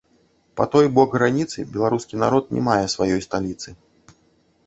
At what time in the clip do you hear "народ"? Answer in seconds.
2.23-2.43